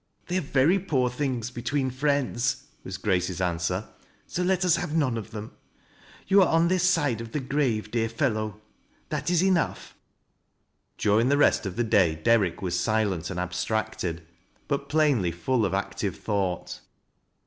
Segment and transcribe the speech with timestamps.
[0.29, 3.87] "They are very poor things between friends," wa» Grace's answer;"
[4.25, 5.55] so let us have none of them.
[6.27, 8.59] You are on this side of the grave, dear fellow—
[9.09, 9.93] that is enough."
[10.97, 14.25] During the rest of the day Derrick was silent and abstracted,
[14.67, 16.79] but plainly full of active thought.